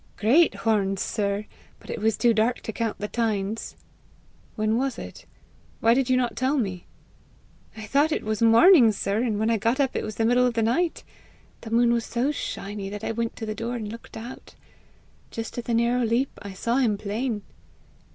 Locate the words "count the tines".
2.73-3.75